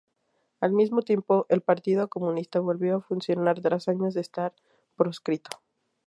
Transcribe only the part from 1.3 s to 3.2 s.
el Partido Comunista volvió a